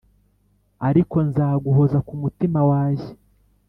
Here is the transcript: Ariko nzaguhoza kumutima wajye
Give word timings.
Ariko 0.87 1.17
nzaguhoza 1.27 1.97
kumutima 2.07 2.59
wajye 2.69 3.11